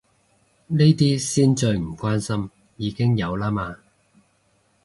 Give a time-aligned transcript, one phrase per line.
[0.65, 3.77] 呢啲先最唔關心，已經有啦嘛